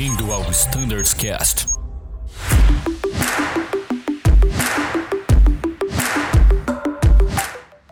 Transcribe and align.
Bem-vindo 0.00 0.32
ao 0.32 0.50
Standards 0.50 1.12
Cast. 1.12 1.66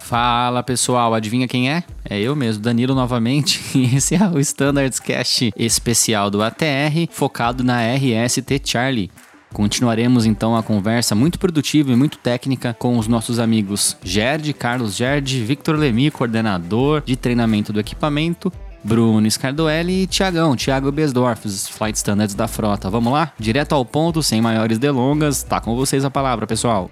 Fala 0.01 0.63
pessoal, 0.63 1.13
adivinha 1.13 1.47
quem 1.47 1.71
é? 1.71 1.85
É 2.09 2.19
eu 2.19 2.35
mesmo, 2.35 2.63
Danilo 2.63 2.95
novamente, 2.95 3.61
e 3.77 3.85
esse 3.95 4.15
é 4.15 4.27
o 4.27 4.41
Standards 4.41 4.99
Cast 4.99 5.53
especial 5.55 6.31
do 6.31 6.43
ATR, 6.43 7.07
focado 7.11 7.63
na 7.63 7.83
RST 7.83 8.59
Charlie. 8.65 9.11
Continuaremos 9.53 10.25
então 10.25 10.57
a 10.57 10.63
conversa 10.63 11.15
muito 11.15 11.39
produtiva 11.39 11.93
e 11.93 11.97
muito 11.97 12.17
técnica 12.17 12.73
com 12.73 12.97
os 12.97 13.07
nossos 13.07 13.39
amigos 13.39 13.99
Gerd, 14.03 14.55
Carlos 14.55 14.97
Gerd, 14.97 15.45
Victor 15.45 15.77
Lemi, 15.77 16.11
coordenador 16.11 17.03
de 17.05 17.17
treinamento 17.17 17.71
do 17.71 17.79
equipamento, 17.79 18.51
Bruno 18.83 19.31
Scardoelli 19.31 20.03
e 20.03 20.07
Tiagão, 20.07 20.57
Thiago 20.57 20.91
Besdorf, 20.93 21.47
os 21.47 21.69
Flight 21.69 21.97
Standards 21.97 22.35
da 22.35 22.49
frota. 22.49 22.89
Vamos 22.91 23.13
lá? 23.13 23.33
Direto 23.39 23.75
ao 23.75 23.85
ponto, 23.85 24.23
sem 24.23 24.41
maiores 24.41 24.79
delongas. 24.79 25.43
Tá 25.43 25.61
com 25.61 25.75
vocês 25.77 26.05
a 26.05 26.11
palavra, 26.11 26.47
pessoal. 26.47 26.91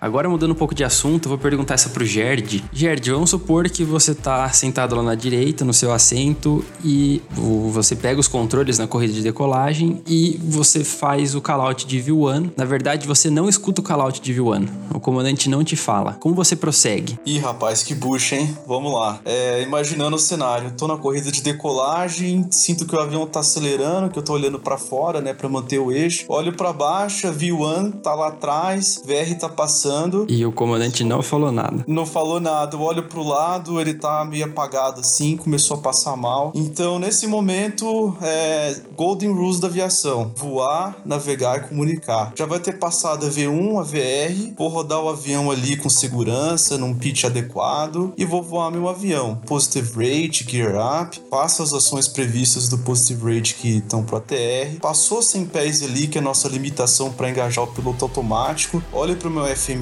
Agora 0.00 0.28
mudando 0.28 0.52
um 0.52 0.54
pouco 0.54 0.74
de 0.74 0.84
assunto, 0.84 1.26
eu 1.26 1.30
vou 1.30 1.38
perguntar 1.38 1.74
essa 1.74 1.88
pro 1.88 2.04
Gerd. 2.04 2.64
Gerd, 2.72 3.10
vamos 3.10 3.30
supor 3.30 3.68
que 3.68 3.82
você 3.82 4.14
tá 4.14 4.48
sentado 4.50 4.94
lá 4.94 5.02
na 5.02 5.16
direita, 5.16 5.64
no 5.64 5.74
seu 5.74 5.92
assento, 5.92 6.64
e 6.84 7.20
você 7.32 7.96
pega 7.96 8.20
os 8.20 8.28
controles 8.28 8.78
na 8.78 8.86
corrida 8.86 9.12
de 9.12 9.22
decolagem 9.22 10.00
e 10.06 10.38
você 10.40 10.84
faz 10.84 11.34
o 11.34 11.40
callout 11.40 11.84
de 11.84 11.98
V1. 12.00 12.52
Na 12.56 12.64
verdade, 12.64 13.08
você 13.08 13.28
não 13.28 13.48
escuta 13.48 13.80
o 13.80 13.84
callout 13.84 14.20
de 14.20 14.32
V1. 14.32 14.68
O 14.94 15.00
comandante 15.00 15.48
não 15.48 15.64
te 15.64 15.74
fala. 15.74 16.12
Como 16.14 16.34
você 16.34 16.54
prossegue? 16.54 17.18
Ih, 17.26 17.38
rapaz, 17.38 17.82
que 17.82 17.94
bucha, 17.94 18.36
hein? 18.36 18.56
Vamos 18.68 18.92
lá. 18.92 19.18
É, 19.24 19.62
imaginando 19.62 20.14
o 20.14 20.18
cenário. 20.18 20.72
Tô 20.78 20.86
na 20.86 20.96
corrida 20.96 21.32
de 21.32 21.42
decolagem, 21.42 22.46
sinto 22.52 22.86
que 22.86 22.94
o 22.94 23.00
avião 23.00 23.26
tá 23.26 23.40
acelerando, 23.40 24.10
que 24.10 24.18
eu 24.18 24.22
tô 24.22 24.34
olhando 24.34 24.60
para 24.60 24.78
fora, 24.78 25.20
né, 25.20 25.34
para 25.34 25.48
manter 25.48 25.80
o 25.80 25.90
eixo. 25.90 26.24
Olho 26.28 26.52
para 26.52 26.72
baixo, 26.72 27.26
a 27.26 27.32
V1 27.32 28.00
tá 28.00 28.14
lá 28.14 28.28
atrás, 28.28 29.02
VR 29.04 29.34
tá 29.38 29.48
passando 29.48 29.87
passando. 29.88 30.26
E 30.28 30.44
o 30.44 30.52
comandante 30.52 31.02
não 31.02 31.22
falou 31.22 31.50
nada. 31.50 31.84
Não 31.86 32.04
falou 32.04 32.40
nada. 32.40 32.76
Eu 32.76 32.82
olho 32.82 33.02
pro 33.04 33.22
lado, 33.22 33.80
ele 33.80 33.94
tá 33.94 34.24
meio 34.24 34.44
apagado 34.44 35.00
assim, 35.00 35.36
começou 35.36 35.78
a 35.78 35.80
passar 35.80 36.16
mal. 36.16 36.52
Então, 36.54 36.98
nesse 36.98 37.26
momento, 37.26 38.16
é 38.22 38.76
Golden 38.96 39.32
Rules 39.32 39.58
da 39.58 39.68
aviação: 39.68 40.30
voar, 40.36 40.96
navegar 41.04 41.58
e 41.58 41.68
comunicar. 41.68 42.32
Já 42.36 42.46
vai 42.46 42.60
ter 42.60 42.78
passado 42.78 43.26
a 43.26 43.30
V1, 43.30 43.80
a 43.80 43.82
VR, 43.82 44.54
vou 44.56 44.68
rodar 44.68 45.00
o 45.00 45.08
avião 45.08 45.50
ali 45.50 45.76
com 45.76 45.88
segurança, 45.88 46.76
num 46.76 46.94
pitch 46.94 47.24
adequado 47.24 48.12
e 48.16 48.24
vou 48.24 48.42
voar 48.42 48.70
meu 48.70 48.88
avião. 48.88 49.36
Positive 49.46 49.92
rate, 49.96 50.44
gear 50.48 51.02
up, 51.02 51.20
faço 51.30 51.62
as 51.62 51.72
ações 51.72 52.08
previstas 52.08 52.68
do 52.68 52.78
positive 52.78 53.34
rate 53.34 53.54
que 53.54 53.78
estão 53.78 54.02
pro 54.02 54.16
ATR. 54.16 54.78
Passou 54.80 55.22
100 55.22 55.46
pés 55.46 55.82
ali, 55.82 56.06
que 56.06 56.18
é 56.18 56.20
a 56.20 56.24
nossa 56.24 56.48
limitação 56.48 57.10
para 57.10 57.30
engajar 57.30 57.64
o 57.64 57.68
piloto 57.68 58.04
automático. 58.04 58.82
Olho 58.92 59.16
pro 59.16 59.30
meu 59.30 59.44
FM 59.44 59.77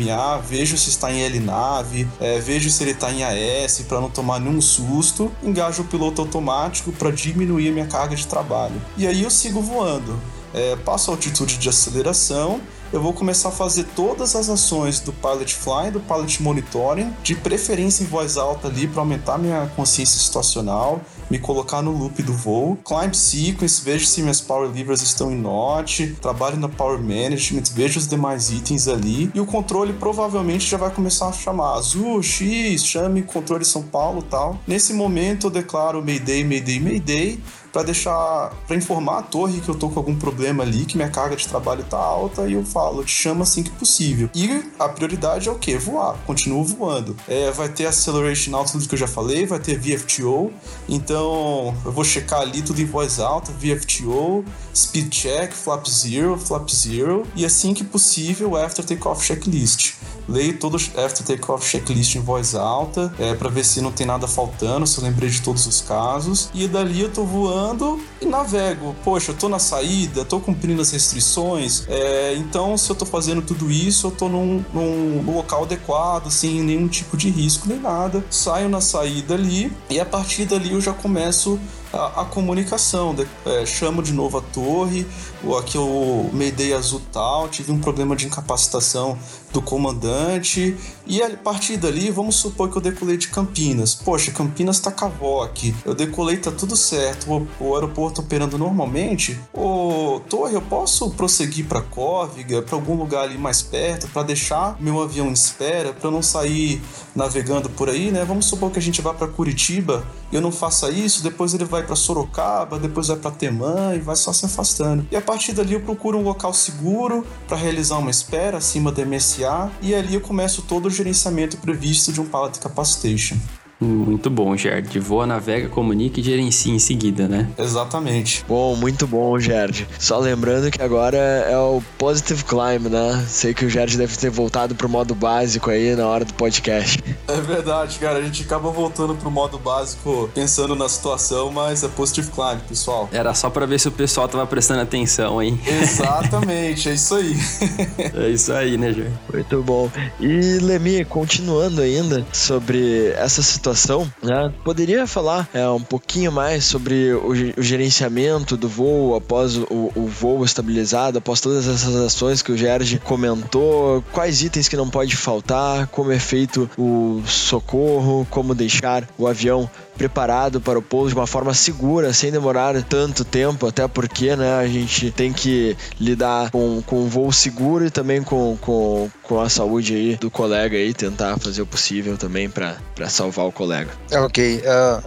Vejo 0.47 0.77
se 0.77 0.91
está 0.91 1.13
em 1.13 1.23
L-Nave, 1.23 2.09
é, 2.21 2.39
vejo 2.39 2.71
se 2.71 2.83
ele 2.83 2.93
está 2.93 3.11
em 3.13 3.23
AS 3.25 3.81
para 3.89 4.01
não 4.01 4.11
tomar 4.11 4.41
nenhum 4.41 4.61
susto, 4.61 5.31
engajo 5.43 5.83
o 5.83 5.87
piloto 5.87 6.21
automático 6.21 6.93
para 6.93 7.11
diminuir 7.11 7.69
a 7.69 7.73
minha 7.73 7.87
carga 7.87 8.15
de 8.15 8.27
trabalho. 8.27 8.81
E 8.97 9.07
aí 9.07 9.23
eu 9.23 9.31
sigo 9.31 9.61
voando. 9.61 10.19
É, 10.55 10.77
passo 10.77 11.11
a 11.11 11.15
altitude 11.15 11.59
de 11.59 11.69
aceleração 11.69 12.61
eu 12.93 13.03
vou 13.03 13.13
começar 13.13 13.49
a 13.49 13.53
fazer 13.53 13.85
todas 13.97 14.37
as 14.37 14.49
ações 14.49 15.01
do 15.01 15.13
Pilot 15.13 15.55
Fly, 15.55 15.91
do 15.91 16.01
Pilot 16.01 16.41
Monitoring, 16.41 17.13
de 17.23 17.35
preferência 17.35 18.05
em 18.05 18.07
voz 18.07 18.37
alta 18.37 18.69
ali 18.69 18.87
para 18.87 19.01
aumentar 19.01 19.39
minha 19.39 19.67
consciência 19.75 20.21
situacional, 20.21 21.01
me 21.31 21.39
colocar 21.39 21.83
no 21.83 21.91
loop 21.91 22.23
do 22.23 22.33
voo. 22.33 22.77
Climb 22.85 23.15
Sequence, 23.15 23.83
vejo 23.83 24.07
se 24.07 24.23
minhas 24.23 24.41
Power 24.41 24.71
Levers 24.71 25.03
estão 25.03 25.31
em 25.31 25.37
NOT, 25.37 26.17
trabalho 26.21 26.57
no 26.57 26.69
Power 26.69 26.99
Management, 26.99 27.65
vejo 27.75 27.99
os 27.99 28.07
demais 28.07 28.51
itens 28.51 28.89
ali. 28.89 29.31
E 29.35 29.41
o 29.41 29.47
controle 29.47 29.93
provavelmente 29.93 30.67
já 30.67 30.77
vai 30.77 30.91
começar 30.91 31.29
a 31.29 31.33
chamar 31.33 31.75
Azul, 31.75 32.23
X, 32.23 32.85
chame 32.85 33.23
controle 33.23 33.65
São 33.65 33.83
Paulo 33.83 34.23
tal. 34.23 34.59
Nesse 34.67 34.93
momento 34.93 35.49
eu 35.49 35.51
declaro 35.51 36.03
Mayday, 36.03 36.45
Mayday, 36.45 36.81
Mayday 36.81 37.41
para 37.77 37.83
deixar, 37.83 38.55
para 38.67 38.75
informar 38.75 39.19
a 39.19 39.23
torre 39.23 39.61
que 39.61 39.69
eu 39.69 39.75
tô 39.75 39.91
com 39.91 39.99
algum 39.99 40.17
problema 40.17 40.63
ali, 40.63 40.87
que 40.87 40.97
minha 40.97 41.11
carga 41.11 41.37
de 41.37 41.47
trabalho 41.47 41.85
tá 41.85 41.99
alta 41.99 42.49
e 42.49 42.55
eu 42.55 42.65
falo, 42.65 43.05
te 43.05 43.11
chamo 43.11 43.43
assim 43.43 43.63
que 43.63 43.69
possível. 43.69 44.31
E 44.35 44.65
a 44.79 44.89
prioridade 44.89 45.47
é 45.47 45.53
o 45.53 45.59
que? 45.59 45.77
Voar, 45.77 46.17
continuo 46.25 46.65
voando. 46.65 47.15
É, 47.29 47.51
vai 47.51 47.69
ter 47.69 47.85
acceleration 47.85 48.57
alta, 48.57 48.73
tudo 48.73 48.89
que 48.89 48.95
eu 48.95 48.99
já 48.99 49.07
falei, 49.07 49.45
vai 49.45 49.59
ter 49.59 49.79
VFTO, 49.79 50.51
então 50.89 51.77
eu 51.85 51.93
vou 51.93 52.03
checar 52.03 52.41
ali 52.41 52.63
tudo 52.63 52.81
em 52.81 52.87
voz 52.87 53.21
alta, 53.21 53.53
VFTO, 53.53 54.43
speed 54.75 55.11
check, 55.11 55.53
flap 55.53 55.87
zero, 55.87 56.39
flap 56.39 56.71
zero 56.71 57.27
e 57.37 57.45
assim 57.45 57.75
que 57.75 57.85
possível 57.85 58.57
after 58.57 58.83
takeoff 58.87 59.23
checklist 59.23 59.97
leio 60.29 60.59
todo 60.59 60.75
o 60.75 61.01
after 61.01 61.25
takeoff 61.25 61.67
checklist 61.67 62.17
em 62.17 62.21
voz 62.21 62.55
alta, 62.55 63.13
é, 63.19 63.35
para 63.35 63.49
ver 63.49 63.65
se 63.65 63.81
não 63.81 63.93
tem 63.93 64.07
nada 64.07 64.27
faltando, 64.27 64.87
se 64.87 64.99
eu 64.99 65.05
lembrei 65.05 65.31
de 65.31 65.41
todos 65.43 65.67
os 65.67 65.81
casos. 65.81 66.51
E 66.55 66.67
dali 66.67 67.01
eu 67.01 67.11
tô 67.11 67.25
voando 67.25 68.01
e 68.21 68.27
navego. 68.27 68.95
Poxa, 69.05 69.33
eu 69.33 69.37
tô 69.37 69.49
na 69.49 69.59
saída, 69.59 70.25
tô 70.25 70.41
cumprindo 70.41 70.83
as 70.83 70.91
restrições. 70.91 71.85
É, 71.89 72.35
então, 72.37 72.77
se 72.77 72.91
eu 72.91 72.97
tô 72.97 73.07
fazendo 73.07 73.43
tudo 73.43 73.71
isso, 73.71 74.09
eu 74.09 74.11
tô 74.11 74.29
num, 74.29 74.65
num 74.73 75.35
local 75.35 75.65
adequado, 75.65 76.31
sem 76.31 76.63
nenhum 76.63 76.89
tipo 76.89 77.17
de 77.17 77.31
risco 77.31 77.69
nem 77.69 77.79
nada. 77.79 78.25
Saio 78.31 78.69
na 78.69 78.81
saída 78.81 79.35
ali 79.35 79.73
e 79.89 80.01
a 80.01 80.05
partir 80.05 80.45
dali 80.45 80.73
eu 80.73 80.81
já 80.81 80.93
começo 80.93 81.59
a, 81.97 82.23
a 82.23 82.25
comunicação. 82.25 83.15
De, 83.15 83.27
é, 83.47 83.67
chamo 83.67 84.03
de 84.03 84.13
novo 84.13 84.39
a 84.39 84.41
torre, 84.41 85.07
o, 85.43 85.57
aqui 85.57 85.79
o 85.79 86.31
Mayday 86.33 86.73
azul 86.73 87.01
tal, 87.13 87.49
tive 87.49 87.73
um 87.73 87.81
problema 87.81 88.15
de 88.15 88.27
incapacitação 88.27 89.19
do 89.53 89.63
comandante. 89.63 90.77
E 91.07 91.23
a 91.23 91.31
partir 91.37 91.77
dali, 91.77 92.11
vamos 92.11 92.37
supor 92.37 92.71
que 92.71 92.77
eu 92.77 92.83
decolei 92.83 93.17
de 93.17 93.29
Campinas. 93.29 93.95
Poxa, 93.95 94.31
Campinas 94.31 94.79
tá 94.81 94.91
cavoque. 94.91 95.75
Eu 95.85 95.95
decolei, 95.95 96.37
tá 96.37 96.51
tudo 96.51 96.77
certo. 96.77 97.49
O, 97.61 97.65
o 97.65 97.75
aeroporto 97.75 98.21
operando 98.21 98.59
normalmente. 98.59 99.39
Ô, 99.53 100.21
Torre, 100.29 100.55
eu 100.55 100.63
posso 100.63 101.11
prosseguir 101.11 101.67
para 101.67 101.81
Córviga, 101.81 102.61
para 102.63 102.75
algum 102.75 102.95
lugar 102.95 103.25
ali 103.25 103.39
mais 103.39 103.63
perto, 103.63 104.09
para 104.09 104.23
deixar 104.23 104.77
meu 104.81 105.01
avião 105.01 105.29
em 105.29 105.33
espera, 105.33 105.93
para 105.93 106.11
não 106.11 106.23
sair 106.23 106.83
navegando 107.15 107.71
por 107.71 107.89
aí, 107.89 108.11
né? 108.11 108.25
Vamos 108.25 108.47
supor 108.47 108.71
que 108.71 108.79
a 108.79 108.83
gente 108.83 109.01
vá 109.01 109.15
para 109.15 109.29
Curitiba 109.29 110.05
eu 110.33 110.41
não 110.41 110.51
faça 110.51 110.91
isso, 110.91 111.23
depois 111.23 111.55
ele 111.55 111.65
vai 111.65 111.86
para 111.87 111.97
Sorocaba, 111.97 112.79
depois 112.79 113.07
vai 113.07 113.17
para 113.17 113.31
Temã 113.31 113.95
e 113.95 114.01
vai 114.01 114.17
só 114.17 114.33
se 114.33 114.45
afastando. 114.45 115.07
E 115.11 115.17
a 115.17 115.23
partir 115.23 115.53
dali 115.53 115.75
eu 115.75 115.81
procuro 115.81 116.19
um 116.19 116.23
local 116.23 116.53
seguro 116.53 117.25
para 117.47 117.57
realizar 117.57 117.99
uma 117.99 118.11
espera 118.11 118.59
acima 118.59 118.91
da 118.93 119.05
MSA 119.05 119.71
e 119.81 119.95
ali 119.95 120.15
eu 120.15 120.21
começo 120.21 120.63
todo 120.63 120.87
o 120.87 120.91
gerenciamento 120.91 121.57
previsto 121.59 122.13
de 122.13 122.21
um 122.21 122.27
Pallet 122.27 122.59
Capacitation. 122.59 123.37
Muito 123.79 124.31
bom, 124.31 124.57
Gerd. 124.57 124.99
Voa, 124.99 125.27
navega, 125.27 125.69
comunica 125.69 126.19
e 126.19 126.23
gerencia 126.23 126.73
em 126.73 126.79
seguida, 126.79 127.29
né? 127.29 127.47
Exatamente. 127.59 128.43
Bom, 128.49 128.75
muito 128.75 129.07
bom, 129.07 129.39
Gerd. 129.39 129.87
Só 129.99 130.19
lembrando 130.19 130.71
que 130.71 130.81
agora 130.81 131.19
é 131.19 131.59
o 131.59 131.83
Positive 131.99 132.43
Climb, 132.45 132.89
né? 132.89 133.25
Sei 133.29 133.53
que 133.53 133.67
o 133.67 133.69
Gerd 133.69 133.99
deve 133.99 134.17
ter 134.17 134.31
voltado 134.31 134.75
pro 134.75 134.89
modo 134.89 135.15
básico 135.15 135.71
aí 135.71 135.95
na 135.95 136.07
hora 136.07 136.25
do 136.25 136.33
podcast. 136.33 137.03
É 137.29 137.41
verdade, 137.41 137.99
cara. 137.99 138.19
A 138.19 138.23
gente 138.23 138.45
acaba 138.45 138.71
voltando 138.71 139.15
pro 139.15 139.31
modo 139.31 139.59
básico 139.59 140.31
pensando 140.35 140.75
na 140.75 140.89
situação, 140.89 141.53
mas 141.53 141.85
é 141.85 141.89
Positive 141.89 142.31
Climb, 142.31 142.61
pessoal. 142.67 143.11
Era 143.13 143.35
só 143.35 143.51
para 143.51 143.67
ver 143.67 143.79
se 143.79 143.89
o 143.89 143.93
pessoal 143.93 144.27
tava 144.27 144.47
prestando 144.47 144.81
atenção, 144.81 145.43
hein? 145.43 145.61
Exatamente, 145.67 146.89
é 146.89 146.95
isso 146.95 147.15
aí. 147.15 147.37
é 148.15 148.29
isso 148.31 148.53
aí, 148.55 148.79
né, 148.79 148.93
Gerd? 148.93 149.13
Muito 149.31 149.63
bom. 149.63 149.91
E, 150.19 150.59
Lemi, 150.63 151.05
continuando 151.05 151.83
ainda 151.83 152.27
sobre 152.33 153.11
essa 153.17 153.43
situação 153.43 153.66
situação, 153.67 154.11
né? 154.23 154.53
Poderia 154.65 155.07
falar 155.07 155.49
é, 155.53 155.69
um 155.69 155.83
pouquinho 155.83 156.31
mais 156.31 156.65
sobre 156.65 157.13
o, 157.13 157.31
o 157.57 157.63
gerenciamento 157.63 158.57
do 158.57 158.69
voo 158.69 159.17
após 159.17 159.57
o, 159.57 159.91
o, 159.95 160.07
voo 160.07 160.45
estabilizado, 160.45 161.19
após 161.19 161.41
todas 161.41 161.67
essas 161.67 161.95
ações 161.97 162.43
que 162.43 162.53
o 162.53 162.57
Gerge 162.57 162.99
comentou, 163.01 164.05
quais 164.13 164.43
itens 164.43 164.69
que 164.69 164.77
não 164.77 164.89
pode 164.89 165.17
faltar, 165.17 165.89
como 165.89 166.13
é 166.13 166.19
feito 166.19 166.71
o 166.79 167.23
socorro, 167.27 168.27
como 168.31 168.55
deixar 168.55 169.09
o 169.19 169.27
avião 169.27 169.69
preparado 169.97 170.61
para 170.61 170.79
o 170.79 170.83
pouso 170.83 171.11
de 171.11 171.15
uma 171.15 171.27
forma 171.27 171.55
segura, 171.55 172.13
sem 172.13 172.31
demorar 172.31 172.81
tanto 172.83 173.25
tempo, 173.25 173.67
até 173.67 173.87
porque 173.89 174.37
né, 174.37 174.59
a 174.59 174.67
gente 174.67 175.11
tem 175.11 175.33
que 175.33 175.77
lidar 176.01 176.51
com, 176.51 176.83
com 176.83 177.03
um 177.03 177.09
voo 177.09 177.33
seguro 177.33 177.87
e 177.87 177.91
também 177.91 178.23
com, 178.23 178.57
com, 178.61 179.11
com 179.23 179.41
a 179.41 179.49
saúde 179.49 179.95
aí 179.95 180.17
do 180.17 180.31
colega 180.31 180.77
aí, 180.77 180.93
tentar 180.93 181.39
fazer 181.39 181.63
o 181.63 181.67
possível 181.67 182.17
também 182.17 182.49
para 182.49 182.77
salvar 183.09 183.47
o 183.47 183.53
colega. 183.53 183.91
Ok, 184.13 184.63
uh, 184.63 185.03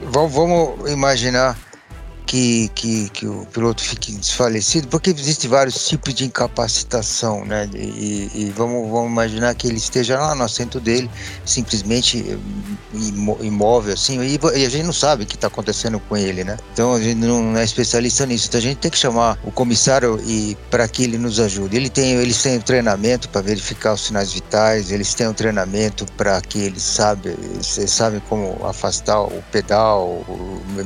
vamos 0.00 0.90
imaginar 0.90 1.56
que, 2.26 2.68
que, 2.74 3.08
que 3.10 3.26
o 3.26 3.46
piloto 3.52 3.82
fique 3.82 4.12
desfalecido, 4.12 4.88
porque 4.88 5.10
existem 5.10 5.50
vários 5.50 5.86
tipos 5.86 6.14
de 6.14 6.24
incapacitação, 6.24 7.44
né? 7.44 7.68
E, 7.74 8.30
e 8.34 8.52
vamos, 8.56 8.90
vamos 8.90 9.10
imaginar 9.10 9.54
que 9.54 9.66
ele 9.66 9.76
esteja 9.76 10.18
lá 10.18 10.34
no 10.34 10.44
assento 10.44 10.80
dele, 10.80 11.10
simplesmente 11.44 12.38
imóvel, 13.40 13.94
assim, 13.94 14.20
e, 14.22 14.38
e 14.54 14.66
a 14.66 14.68
gente 14.68 14.84
não 14.84 14.92
sabe 14.92 15.24
o 15.24 15.26
que 15.26 15.34
está 15.34 15.48
acontecendo 15.48 16.00
com 16.00 16.16
ele, 16.16 16.44
né? 16.44 16.56
Então 16.72 16.94
a 16.94 17.00
gente 17.00 17.16
não 17.16 17.56
é 17.56 17.64
especialista 17.64 18.26
nisso, 18.26 18.46
então 18.48 18.58
a 18.58 18.62
gente 18.62 18.78
tem 18.78 18.90
que 18.90 18.98
chamar 18.98 19.38
o 19.44 19.50
comissário 19.50 20.20
e 20.24 20.56
para 20.70 20.86
que 20.88 21.04
ele 21.04 21.18
nos 21.18 21.40
ajude. 21.40 21.76
Ele 21.76 21.90
tem, 21.90 22.12
eles 22.12 22.42
têm 22.42 22.60
treinamento 22.60 23.28
para 23.28 23.40
verificar 23.40 23.94
os 23.94 24.06
sinais 24.06 24.32
vitais, 24.32 24.90
eles 24.90 25.14
têm 25.14 25.28
um 25.28 25.34
treinamento 25.34 26.06
para 26.16 26.40
que 26.40 26.58
eles 26.58 26.82
sabem, 26.82 27.34
eles 27.34 27.90
sabem 27.90 28.20
como 28.28 28.58
afastar 28.66 29.20
o 29.22 29.42
pedal, 29.50 30.24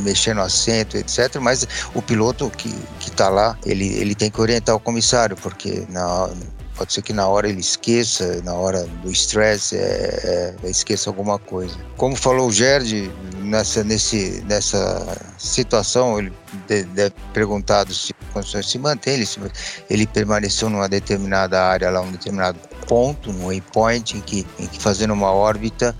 mexer 0.00 0.34
no 0.34 0.42
assento, 0.42 0.96
etc. 0.96 1.25
Mas 1.40 1.67
o 1.94 2.02
piloto 2.02 2.50
que 2.50 2.75
está 3.00 3.28
lá, 3.28 3.58
ele, 3.64 3.87
ele 3.94 4.14
tem 4.14 4.31
que 4.31 4.40
orientar 4.40 4.75
o 4.75 4.81
comissário, 4.81 5.37
porque 5.37 5.84
na, 5.88 6.31
pode 6.76 6.93
ser 6.93 7.02
que 7.02 7.12
na 7.12 7.26
hora 7.26 7.49
ele 7.49 7.61
esqueça, 7.61 8.40
na 8.43 8.52
hora 8.52 8.84
do 9.02 9.11
estresse, 9.11 9.76
é, 9.76 10.55
é, 10.62 10.70
esqueça 10.70 11.08
alguma 11.11 11.38
coisa. 11.38 11.75
Como 11.96 12.14
falou 12.14 12.49
o 12.49 12.52
Gerd, 12.52 13.11
nessa, 13.38 13.82
nesse, 13.82 14.44
nessa 14.46 15.19
situação, 15.38 16.19
ele 16.19 16.32
deve 16.69 17.11
de 17.11 17.12
perguntado 17.32 17.93
se 17.94 18.14
condições 18.32 18.69
se 18.69 18.78
mantém, 18.78 19.14
ele, 19.14 19.28
ele 19.88 20.06
permaneceu 20.06 20.69
numa 20.69 20.88
determinada 20.88 21.62
área, 21.62 21.90
lá 21.90 22.02
um 22.02 22.12
determinado 22.12 22.58
ponto, 22.87 23.32
no 23.32 23.46
waypoint, 23.46 24.17
em 24.17 24.20
que, 24.20 24.46
em 24.58 24.67
que 24.67 24.78
fazendo 24.78 25.14
uma 25.14 25.32
órbita, 25.32 25.96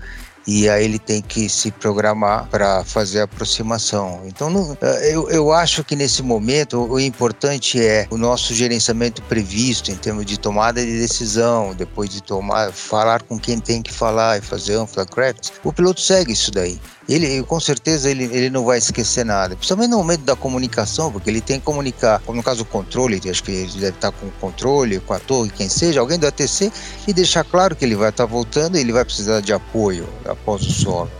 e 0.47 0.69
aí 0.69 0.85
ele 0.85 0.97
tem 0.97 1.21
que 1.21 1.49
se 1.49 1.71
programar 1.71 2.47
para 2.47 2.83
fazer 2.85 3.19
a 3.19 3.23
aproximação. 3.25 4.21
Então, 4.25 4.49
não, 4.49 4.77
eh, 4.81 5.13
eu, 5.13 5.29
eu 5.29 5.51
acho 5.51 5.83
que 5.83 5.95
nesse 5.95 6.23
momento 6.23 6.81
o 6.89 6.99
importante 6.99 7.79
é 7.79 8.07
o 8.09 8.17
nosso 8.17 8.53
gerenciamento 8.53 9.21
previsto 9.23 9.91
em 9.91 9.95
termos 9.95 10.25
de 10.25 10.39
tomada 10.39 10.83
de 10.83 10.99
decisão, 10.99 11.73
depois 11.75 12.09
de 12.09 12.23
tomar, 12.23 12.71
falar 12.71 13.23
com 13.23 13.37
quem 13.37 13.59
tem 13.59 13.81
que 13.81 13.91
falar 13.91 14.37
e 14.37 14.41
fazer 14.41 14.77
um 14.77 14.87
craft. 14.87 15.49
O 15.63 15.73
piloto 15.73 15.99
segue 15.99 16.31
isso 16.31 16.49
daí 16.49 16.79
ele 17.09 17.41
com 17.43 17.59
certeza 17.59 18.09
ele, 18.09 18.25
ele 18.25 18.49
não 18.49 18.65
vai 18.65 18.77
esquecer 18.77 19.25
nada, 19.25 19.55
principalmente 19.55 19.91
no 19.91 19.97
momento 19.97 20.21
da 20.21 20.35
comunicação, 20.35 21.11
porque 21.11 21.29
ele 21.29 21.39
tem 21.39 21.59
que 21.59 21.65
comunicar, 21.65 22.19
como 22.25 22.37
no 22.37 22.43
caso 22.43 22.59
do 22.59 22.65
controle, 22.65 23.21
acho 23.29 23.43
que 23.43 23.51
ele 23.51 23.71
deve 23.71 23.95
estar 23.95 24.11
com 24.11 24.27
o 24.27 24.31
controle, 24.41 24.99
com 24.99 25.13
a 25.13 25.19
torre, 25.19 25.49
quem 25.49 25.69
seja, 25.69 25.99
alguém 25.99 26.19
do 26.19 26.27
ATC, 26.27 26.71
e 27.07 27.13
deixar 27.13 27.43
claro 27.45 27.75
que 27.75 27.85
ele 27.85 27.95
vai 27.95 28.09
estar 28.09 28.25
voltando 28.25 28.77
e 28.77 28.81
ele 28.81 28.91
vai 28.91 29.05
precisar 29.05 29.39
de 29.39 29.53
apoio 29.53 30.07
após 30.41 30.61
o 30.61 30.71
solo. 30.71 31.11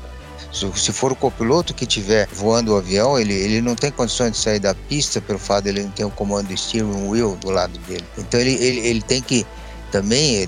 Se 0.52 0.94
for 0.94 1.12
o 1.12 1.16
copiloto 1.16 1.74
que 1.74 1.84
estiver 1.84 2.28
voando 2.32 2.74
o 2.74 2.78
avião, 2.78 3.20
ele, 3.20 3.34
ele 3.34 3.62
não 3.62 3.76
tem 3.76 3.92
condições 3.92 4.32
de 4.32 4.38
sair 4.38 4.60
da 4.60 4.74
pista 4.74 5.20
pelo 5.22 5.38
fato 5.38 5.66
de 5.66 5.70
ele 5.70 5.84
não 5.84 5.92
ter 5.92 6.06
o 6.06 6.10
comando 6.10 6.56
steering 6.56 7.08
wheel 7.10 7.36
do 7.36 7.50
lado 7.50 7.78
dele. 7.80 8.04
Então 8.18 8.40
ele, 8.40 8.54
ele, 8.54 8.80
ele 8.80 9.02
tem 9.02 9.22
que 9.22 9.46
também 9.92 10.48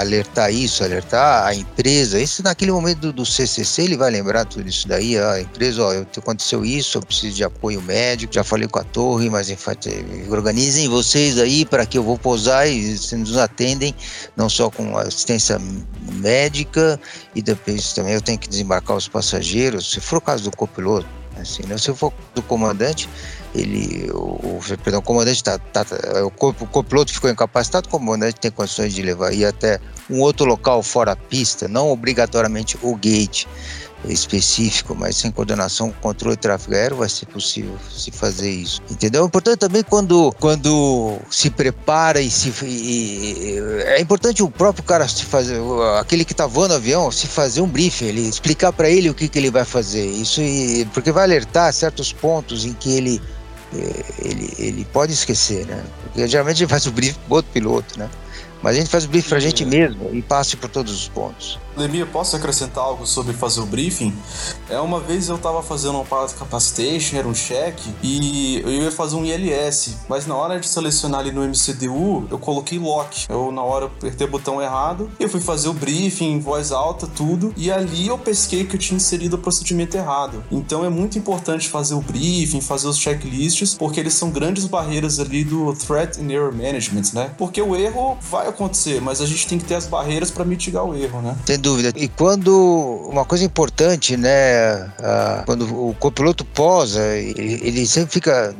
alertar 0.00 0.52
isso, 0.52 0.82
alertar 0.82 1.46
a 1.46 1.54
empresa. 1.54 2.20
Isso 2.20 2.42
naquele 2.42 2.72
momento 2.72 3.00
do, 3.00 3.12
do, 3.12 3.26
CCC 3.26 3.82
ele 3.82 3.96
vai 3.96 4.10
lembrar 4.10 4.44
tudo 4.44 4.68
isso 4.68 4.88
daí. 4.88 5.18
A 5.18 5.40
empresa, 5.40 5.82
ó, 5.82 5.92
aconteceu 6.16 6.64
isso, 6.64 6.98
eu 6.98 7.02
preciso 7.02 7.36
de 7.36 7.44
apoio 7.44 7.80
médico. 7.82 8.32
Já 8.32 8.44
falei 8.44 8.68
com 8.68 8.78
a 8.78 8.84
torre, 8.84 9.28
mas 9.28 9.54
organizem 10.30 10.88
vocês 10.88 11.38
aí 11.38 11.64
para 11.64 11.86
que 11.86 11.98
eu 11.98 12.02
vou 12.02 12.18
pousar 12.18 12.68
e 12.68 12.96
vocês 12.96 13.20
nos 13.20 13.36
atendem, 13.36 13.94
não 14.36 14.48
só 14.48 14.70
com 14.70 14.96
assistência 14.96 15.58
médica 16.12 17.00
e 17.34 17.42
depois 17.42 17.92
também 17.92 18.14
eu 18.14 18.20
tenho 18.20 18.38
que 18.38 18.48
desembarcar 18.48 18.96
os 18.96 19.08
passageiros. 19.08 19.90
Se 19.90 20.00
for 20.00 20.16
o 20.16 20.20
caso 20.20 20.44
do 20.44 20.56
copiloto, 20.56 21.21
assim, 21.36 21.64
né? 21.66 21.78
se 21.78 21.92
for 21.94 22.12
do 22.34 22.42
comandante 22.42 23.08
ele, 23.54 24.10
o, 24.12 24.60
perdão, 24.82 25.00
o 25.00 25.02
comandante 25.02 25.44
tá, 25.44 25.58
tá, 25.58 25.84
o, 26.22 26.48
o 26.48 26.66
copiloto 26.66 27.12
ficou 27.12 27.30
incapacitado, 27.30 27.86
o 27.86 27.90
comandante 27.90 28.40
tem 28.40 28.50
condições 28.50 28.94
de 28.94 29.02
levar 29.02 29.32
ir 29.32 29.44
até 29.44 29.78
um 30.08 30.20
outro 30.20 30.46
local 30.46 30.82
fora 30.82 31.12
a 31.12 31.16
pista, 31.16 31.68
não 31.68 31.90
obrigatoriamente 31.90 32.78
o 32.82 32.94
gate 32.96 33.46
específico, 34.04 34.94
mas 34.94 35.16
sem 35.16 35.30
coordenação 35.30 35.92
controle 36.00 36.36
de 36.36 36.42
tráfego 36.42 36.74
aéreo 36.74 36.96
vai 36.96 37.08
ser 37.08 37.26
possível 37.26 37.76
se 37.90 38.10
fazer 38.10 38.50
isso. 38.50 38.80
Entendeu? 38.90 39.22
É 39.22 39.26
importante 39.26 39.58
também 39.58 39.82
quando, 39.82 40.32
quando 40.40 41.18
se 41.30 41.50
prepara 41.50 42.20
e 42.20 42.30
se. 42.30 42.52
E, 42.64 43.58
é 43.84 44.00
importante 44.00 44.42
o 44.42 44.50
próprio 44.50 44.84
cara 44.84 45.06
se 45.06 45.24
fazer, 45.24 45.60
aquele 45.98 46.24
que 46.24 46.32
está 46.32 46.46
voando 46.46 46.74
avião, 46.74 47.10
se 47.10 47.26
fazer 47.26 47.60
um 47.60 47.68
briefing, 47.68 48.06
ele 48.06 48.28
explicar 48.28 48.72
para 48.72 48.88
ele 48.88 49.10
o 49.10 49.14
que, 49.14 49.28
que 49.28 49.38
ele 49.38 49.50
vai 49.50 49.64
fazer. 49.64 50.04
Isso 50.04 50.40
porque 50.92 51.12
vai 51.12 51.24
alertar 51.24 51.72
certos 51.72 52.12
pontos 52.12 52.64
em 52.64 52.72
que 52.72 52.92
ele 52.92 53.22
ele, 54.18 54.52
ele 54.58 54.84
pode 54.92 55.12
esquecer, 55.12 55.66
né? 55.66 55.82
Porque 56.02 56.26
geralmente 56.28 56.58
gente 56.58 56.68
faz 56.68 56.86
o 56.86 56.92
briefing 56.92 57.18
para 57.26 57.36
outro 57.36 57.50
piloto, 57.52 57.98
né? 57.98 58.08
Mas 58.62 58.76
a 58.76 58.78
gente 58.78 58.90
faz 58.90 59.04
o 59.04 59.08
briefing 59.08 59.28
para 59.28 59.38
a 59.38 59.40
gente 59.40 59.64
mesmo 59.64 60.10
e 60.12 60.22
passe 60.22 60.56
por 60.56 60.70
todos 60.70 60.92
os 60.92 61.08
pontos. 61.08 61.58
Lemia, 61.76 62.04
posso 62.04 62.36
acrescentar 62.36 62.84
algo 62.84 63.06
sobre 63.06 63.32
fazer 63.32 63.60
o 63.60 63.66
briefing? 63.66 64.14
É 64.68 64.78
uma 64.78 65.00
vez 65.00 65.28
eu 65.28 65.38
tava 65.38 65.62
fazendo 65.62 65.94
uma 65.94 66.04
pilot 66.04 66.34
capacitation, 66.34 67.16
era 67.16 67.26
um 67.26 67.34
cheque, 67.34 67.90
e 68.02 68.60
eu 68.62 68.70
ia 68.70 68.92
fazer 68.92 69.16
um 69.16 69.24
ILS, 69.24 69.96
mas 70.06 70.26
na 70.26 70.36
hora 70.36 70.60
de 70.60 70.68
selecionar 70.68 71.20
ali 71.20 71.32
no 71.32 71.42
MCDU, 71.42 72.28
eu 72.30 72.38
coloquei 72.38 72.78
lock. 72.78 73.26
Eu 73.28 73.50
na 73.50 73.62
hora 73.62 73.86
apertei 73.86 74.26
o 74.26 74.30
botão 74.30 74.60
errado, 74.60 75.10
eu 75.18 75.28
fui 75.30 75.40
fazer 75.40 75.68
o 75.68 75.72
briefing 75.72 76.32
em 76.32 76.40
voz 76.40 76.72
alta, 76.72 77.06
tudo, 77.06 77.54
e 77.56 77.72
ali 77.72 78.08
eu 78.08 78.18
pesquei 78.18 78.64
que 78.66 78.76
eu 78.76 78.80
tinha 78.80 78.96
inserido 78.96 79.36
o 79.36 79.38
procedimento 79.38 79.96
errado. 79.96 80.44
Então 80.50 80.84
é 80.84 80.90
muito 80.90 81.18
importante 81.18 81.70
fazer 81.70 81.94
o 81.94 82.02
briefing, 82.02 82.60
fazer 82.60 82.86
os 82.86 82.98
checklists, 82.98 83.74
porque 83.74 83.98
eles 83.98 84.12
são 84.12 84.30
grandes 84.30 84.66
barreiras 84.66 85.18
ali 85.18 85.42
do 85.42 85.72
threat 85.74 86.20
and 86.20 86.30
error 86.30 86.52
management, 86.52 87.14
né? 87.14 87.30
Porque 87.38 87.62
o 87.62 87.74
erro 87.74 88.18
vai 88.20 88.46
acontecer, 88.52 89.00
mas 89.00 89.20
a 89.20 89.26
gente 89.26 89.46
tem 89.46 89.58
que 89.58 89.64
ter 89.64 89.74
as 89.74 89.86
barreiras 89.86 90.30
para 90.30 90.44
mitigar 90.44 90.84
o 90.84 90.96
erro, 90.96 91.20
né? 91.20 91.36
dúvida. 91.56 91.92
E 91.96 92.08
quando 92.08 93.08
uma 93.10 93.24
coisa 93.24 93.44
importante, 93.44 94.16
né, 94.16 94.90
quando 95.44 95.62
o 95.64 95.94
copiloto 95.94 96.44
posa, 96.44 97.02
ele, 97.16 97.60
ele 97.62 97.86
sempre 97.86 98.12
fica, 98.12 98.54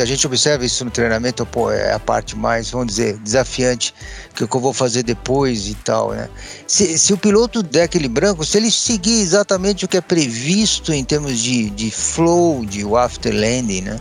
a 0.00 0.04
gente 0.04 0.26
observa 0.26 0.64
isso 0.64 0.84
no 0.84 0.90
treinamento, 0.90 1.46
pô, 1.46 1.70
é 1.70 1.92
a 1.92 1.98
parte 1.98 2.36
mais, 2.36 2.70
vamos 2.70 2.88
dizer, 2.88 3.16
desafiante 3.18 3.94
que 4.34 4.42
eu 4.42 4.60
vou 4.60 4.72
fazer 4.72 5.02
depois 5.02 5.68
e 5.68 5.74
tal, 5.74 6.10
né? 6.10 6.28
Se, 6.66 6.98
se 6.98 7.12
o 7.12 7.18
piloto 7.18 7.62
der 7.62 7.84
aquele 7.84 8.08
branco, 8.08 8.44
se 8.44 8.58
ele 8.58 8.70
seguir 8.70 9.20
exatamente 9.20 9.84
o 9.84 9.88
que 9.88 9.96
é 9.96 10.00
previsto 10.00 10.92
em 10.92 11.04
termos 11.04 11.38
de, 11.38 11.70
de 11.70 11.90
flow, 11.90 12.64
de 12.64 12.84
after 12.94 13.32
landing, 13.32 13.82
né? 13.82 14.00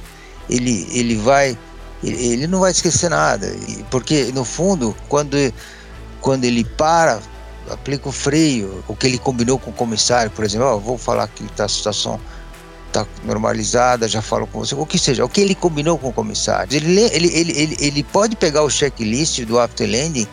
Ele, 0.49 0.87
ele 0.91 1.15
vai, 1.15 1.57
ele, 2.11 2.47
não 2.47 2.59
vai 2.59 2.71
esquecer 2.71 3.09
nada, 3.09 3.53
porque 3.89 4.31
no 4.33 4.43
fundo, 4.43 4.95
quando 5.07 5.35
quando 6.21 6.43
ele 6.43 6.63
para 6.63 7.21
aplica 7.69 8.09
o 8.09 8.11
freio, 8.11 8.83
o 8.87 8.95
que 8.95 9.07
ele 9.07 9.17
combinou 9.17 9.57
com 9.57 9.71
o 9.71 9.73
comissário, 9.73 10.31
por 10.31 10.45
exemplo, 10.45 10.67
oh, 10.67 10.79
vou 10.79 10.97
falar 10.97 11.27
que 11.27 11.43
tá, 11.53 11.65
a 11.65 11.67
situação 11.67 12.19
está 12.87 13.05
normalizada, 13.23 14.07
já 14.07 14.21
falo 14.21 14.47
com 14.47 14.59
você, 14.59 14.73
o 14.75 14.85
que 14.85 14.97
seja, 14.97 15.25
o 15.25 15.29
que 15.29 15.41
ele 15.41 15.53
combinou 15.53 15.97
com 15.97 16.09
o 16.09 16.13
comissário. 16.13 16.75
Ele, 16.75 17.01
ele, 17.01 17.27
ele, 17.33 17.51
ele, 17.59 17.77
ele 17.79 18.03
pode 18.03 18.35
pegar 18.35 18.63
o 18.63 18.69
checklist 18.69 19.41
do 19.41 19.59
after 19.59 19.89
landing 19.89 20.27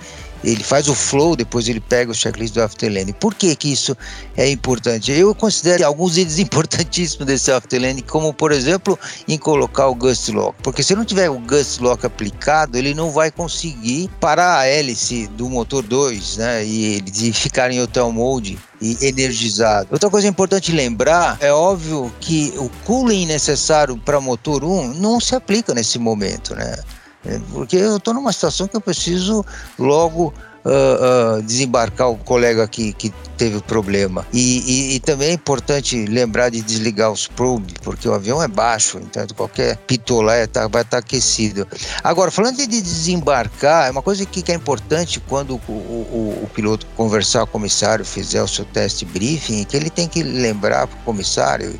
ele 0.45 0.63
faz 0.63 0.89
o 0.89 0.95
flow, 0.95 1.37
depois 1.37 1.69
ele 1.69 1.81
pega 1.81 2.11
o 2.11 2.15
checklist 2.15 2.55
do 2.55 2.63
afterlanding. 2.63 3.13
Por 3.13 3.35
que 3.35 3.55
que 3.55 3.73
isso 3.73 3.97
é 4.37 4.49
importante? 4.49 5.13
Eu 5.13 5.35
considero 5.35 5.87
alguns 5.87 6.17
itens 6.17 6.39
importantíssimos 6.41 7.27
desse 7.27 7.51
afterlanding, 7.51 8.03
como 8.03 8.33
por 8.33 8.53
exemplo, 8.53 8.99
em 9.29 9.39
colocar 9.39 9.89
o 9.89 9.95
gust 9.95 10.29
lock, 10.29 10.57
porque 10.63 10.83
se 10.83 10.95
não 10.95 11.05
tiver 11.05 11.31
o 11.31 11.39
gust 11.39 11.81
lock 11.81 12.05
aplicado, 12.07 12.77
ele 12.77 12.95
não 12.95 13.11
vai 13.11 13.31
conseguir 13.31 14.11
parar 14.21 14.59
a 14.59 14.67
hélice 14.67 15.27
do 15.29 15.49
motor 15.49 15.83
2, 15.83 16.37
né, 16.39 16.65
e 16.65 16.95
ele 16.97 17.33
ficar 17.33 17.71
em 17.71 17.81
hotel 17.81 18.11
mode 18.13 18.59
e 18.81 19.07
energizado. 19.07 19.89
Outra 19.93 20.11
coisa 20.11 20.27
importante 20.27 20.73
lembrar, 20.73 21.37
é 21.41 21.53
óbvio 21.53 22.13
que 22.21 22.53
o 22.57 22.69
cooling 22.85 23.27
necessário 23.27 23.97
para 23.97 24.21
motor 24.21 24.65
1 24.65 24.95
não 24.95 25.21
se 25.21 25.35
aplica 25.35 25.73
nesse 25.73 25.99
momento, 25.99 26.55
né? 26.55 26.77
É, 27.25 27.41
porque 27.53 27.77
eu 27.77 27.97
estou 27.97 28.15
numa 28.15 28.33
situação 28.33 28.67
que 28.67 28.77
eu 28.77 28.81
preciso 28.81 29.45
logo 29.79 30.35
uh, 30.65 31.39
uh, 31.39 31.43
desembarcar 31.43 32.11
o 32.11 32.17
colega 32.17 32.67
que, 32.67 32.93
que 32.93 33.13
teve 33.37 33.61
problema. 33.61 34.27
E, 34.33 34.59
e, 34.93 34.97
e, 34.97 35.01
também 35.01 35.31
é 35.31 35.33
importante 35.33 36.05
lembrar 36.07 36.51
de 36.51 36.61
desligar 36.61 37.11
os 37.11 37.27
probes, 37.27 37.75
porque 37.83 38.09
o 38.09 38.15
avião 38.15 38.43
é 38.43 38.49
baixo, 38.49 38.99
então 38.99 39.25
qualquer 39.37 39.77
pitolé 39.79 40.47
tá, 40.47 40.67
vai 40.69 40.83
estar 40.83 40.97
tá 40.97 40.99
aquecido. 40.99 41.67
Agora, 42.03 42.31
falando 42.31 42.57
de 42.57 42.67
desembarcar, 42.67 43.89
é 43.89 43.91
uma 43.91 44.03
coisa 44.03 44.25
que, 44.25 44.43
que 44.43 44.53
é 44.53 44.55
importante 44.55 45.21
quando 45.21 45.61
o, 45.69 45.73
o, 45.73 46.41
o, 46.43 46.51
piloto 46.55 46.87
conversar 46.97 47.41
com 47.41 47.45
o 47.45 47.53
comissário, 47.53 48.05
fizer 48.05 48.43
o 48.43 48.49
seu 48.49 48.65
teste 48.65 49.05
briefing, 49.05 49.65
que 49.65 49.77
ele 49.77 49.91
tem 49.91 50.09
que 50.09 50.23
lembrar 50.23 50.87
para 50.87 50.99
o 50.99 51.03
comissário 51.03 51.79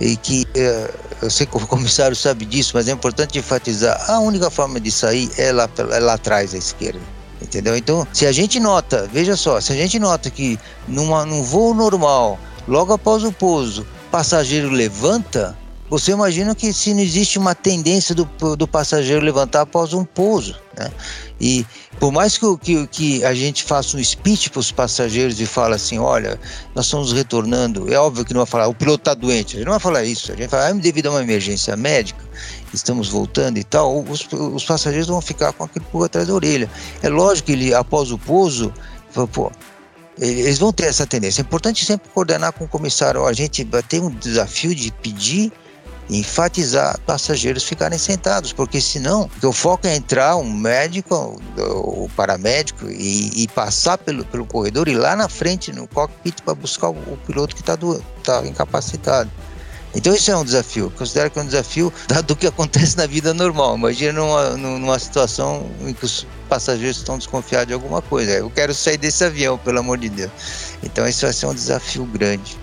e 0.00 0.16
que 0.16 0.46
eh, 0.56 0.90
eu 1.24 1.30
sei 1.30 1.46
que 1.46 1.56
o 1.56 1.66
comissário 1.66 2.14
sabe 2.14 2.44
disso, 2.44 2.72
mas 2.74 2.86
é 2.86 2.92
importante 2.92 3.38
enfatizar: 3.38 3.98
a 4.10 4.20
única 4.20 4.50
forma 4.50 4.78
de 4.78 4.90
sair 4.90 5.30
é 5.38 5.52
lá, 5.52 5.68
é 5.90 5.98
lá 5.98 6.14
atrás 6.14 6.54
à 6.54 6.58
esquerda. 6.58 7.00
Entendeu? 7.40 7.76
Então, 7.76 8.06
se 8.12 8.26
a 8.26 8.32
gente 8.32 8.60
nota, 8.60 9.08
veja 9.12 9.36
só, 9.36 9.60
se 9.60 9.72
a 9.72 9.76
gente 9.76 9.98
nota 9.98 10.30
que 10.30 10.58
numa, 10.88 11.26
num 11.26 11.42
voo 11.42 11.74
normal, 11.74 12.38
logo 12.66 12.92
após 12.92 13.22
o 13.24 13.32
pouso, 13.32 13.86
passageiro 14.10 14.70
levanta, 14.70 15.56
Você 15.90 16.12
imagina 16.12 16.54
que 16.54 16.72
se 16.72 16.94
não 16.94 17.00
existe 17.00 17.38
uma 17.38 17.54
tendência 17.54 18.14
do, 18.14 18.24
do 18.56 18.66
passageiro 18.66 19.24
levantar 19.24 19.60
após 19.60 19.92
um 19.92 20.04
pouso, 20.04 20.56
né? 20.76 20.90
E 21.40 21.66
por 21.98 22.10
mais 22.10 22.38
que, 22.38 22.56
que, 22.58 22.86
que 22.86 23.24
a 23.24 23.34
gente 23.34 23.62
faça 23.62 23.96
um 23.96 24.02
speech 24.02 24.48
para 24.50 24.60
os 24.60 24.72
passageiros 24.72 25.40
e 25.40 25.46
fala 25.46 25.76
assim, 25.76 25.98
olha, 25.98 26.40
nós 26.74 26.86
estamos 26.86 27.12
retornando, 27.12 27.92
é 27.92 27.98
óbvio 27.98 28.24
que 28.24 28.32
não 28.32 28.40
vai 28.40 28.46
falar, 28.46 28.68
o 28.68 28.74
piloto 28.74 29.02
está 29.02 29.14
doente, 29.14 29.56
a 29.56 29.58
gente 29.58 29.66
não 29.66 29.72
vai 29.72 29.80
falar 29.80 30.04
isso, 30.04 30.32
a 30.32 30.36
gente 30.36 30.48
vai 30.48 30.60
falar, 30.60 30.70
ah, 30.70 30.80
devido 30.80 31.08
a 31.08 31.10
uma 31.10 31.22
emergência 31.22 31.76
médica, 31.76 32.24
estamos 32.72 33.08
voltando 33.08 33.58
e 33.58 33.64
tal, 33.64 34.02
os, 34.04 34.26
os 34.32 34.64
passageiros 34.64 35.08
vão 35.08 35.20
ficar 35.20 35.52
com 35.52 35.64
aquele 35.64 35.84
pulga 35.86 36.06
atrás 36.06 36.28
da 36.28 36.34
orelha. 36.34 36.70
É 37.02 37.08
lógico 37.08 37.46
que 37.46 37.52
ele, 37.52 37.74
após 37.74 38.10
o 38.10 38.18
pouso, 38.18 38.72
pô, 39.32 39.52
eles 40.18 40.58
vão 40.58 40.72
ter 40.72 40.86
essa 40.86 41.06
tendência. 41.06 41.42
É 41.42 41.44
importante 41.44 41.84
sempre 41.84 42.08
coordenar 42.10 42.52
com 42.52 42.64
o 42.64 42.68
comissário. 42.68 43.26
A 43.26 43.32
gente 43.32 43.66
tem 43.88 44.00
um 44.00 44.10
desafio 44.10 44.74
de 44.74 44.92
pedir 44.92 45.52
enfatizar 46.08 46.98
passageiros 47.00 47.64
ficarem 47.64 47.98
sentados, 47.98 48.52
porque 48.52 48.80
senão 48.80 49.30
o 49.42 49.52
foco 49.52 49.86
é 49.86 49.96
entrar 49.96 50.36
um 50.36 50.52
médico, 50.52 51.40
o 51.56 52.08
paramédico 52.16 52.86
e, 52.88 53.42
e, 53.42 53.48
passar 53.48 53.98
pelo, 53.98 54.24
pelo 54.24 54.44
corredor 54.44 54.88
e 54.88 54.94
lá 54.94 55.16
na 55.16 55.28
frente 55.28 55.72
no 55.72 55.86
cockpit 55.88 56.42
para 56.42 56.54
buscar 56.54 56.90
o, 56.90 56.92
o 56.92 57.18
piloto 57.26 57.54
que 57.54 57.62
está 57.62 57.76
tá 58.22 58.46
incapacitado. 58.46 59.30
Então 59.94 60.12
isso 60.12 60.30
é 60.30 60.36
um 60.36 60.44
desafio. 60.44 60.92
Considero 60.96 61.30
que 61.30 61.38
é 61.38 61.42
um 61.42 61.46
desafio 61.46 61.92
dado 62.08 62.32
o 62.32 62.36
que 62.36 62.46
acontece 62.46 62.96
na 62.96 63.06
vida 63.06 63.32
normal. 63.32 63.76
Imagina 63.76 64.12
numa, 64.12 64.50
numa 64.56 64.98
situação 64.98 65.70
em 65.86 65.94
que 65.94 66.04
os 66.04 66.26
passageiros 66.48 66.98
estão 66.98 67.16
desconfiados 67.16 67.68
de 67.68 67.74
alguma 67.74 68.02
coisa. 68.02 68.32
Eu 68.32 68.50
quero 68.50 68.74
sair 68.74 68.98
desse 68.98 69.24
avião, 69.24 69.56
pelo 69.56 69.78
amor 69.78 69.98
de 69.98 70.08
Deus. 70.08 70.30
Então 70.82 71.06
isso 71.06 71.22
vai 71.22 71.32
ser 71.32 71.46
um 71.46 71.54
desafio 71.54 72.04
grande. 72.06 72.58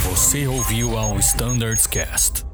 Você 0.05 0.47
ouviu 0.47 0.97
ao 0.97 1.19
Standards 1.19 1.87
Cast. 1.87 2.50